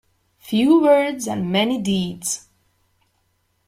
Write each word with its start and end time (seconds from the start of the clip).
Few 0.39 0.79
words 0.81 1.27
and 1.27 1.51
many 1.51 1.79
deeds. 1.79 2.47